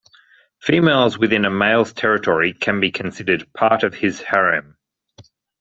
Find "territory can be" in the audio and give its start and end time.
1.93-2.89